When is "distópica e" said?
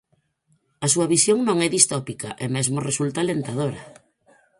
1.77-2.45